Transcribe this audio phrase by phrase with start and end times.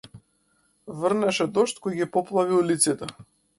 [1.03, 3.15] Врнеше дожд кој ги поплави улиците.